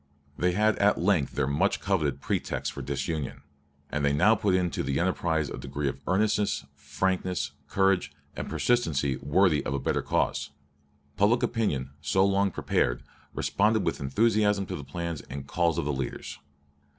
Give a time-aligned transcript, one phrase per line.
[0.35, 3.43] They had at length their much coveted pretext for disunion;
[3.91, 9.17] and they now put into the enterprise a degree of earnestness, frankness, courage, and persistency
[9.17, 10.49] worthy of a better cause.
[11.17, 13.03] Public opinion, so long prepared,
[13.35, 16.39] responded with enthusiasm to the plans and calls of the leaders.